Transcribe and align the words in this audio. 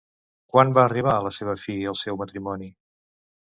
Quan 0.53 0.71
va 0.77 0.85
arribar 0.85 1.13
a 1.19 1.27
la 1.27 1.33
seva 1.39 1.57
fi, 1.67 1.77
el 1.95 2.01
seu 2.03 2.21
matrimoni? 2.25 2.75